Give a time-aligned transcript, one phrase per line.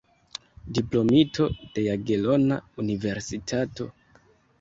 [0.77, 1.45] Diplomito
[1.75, 3.87] de Jagelona Universitato.